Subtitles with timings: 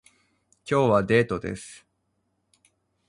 [0.67, 1.85] 今日はデートです